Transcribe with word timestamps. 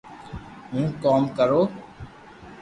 ھون 0.71 0.85
ڪوم 1.03 1.21
ڪرو 1.37 1.61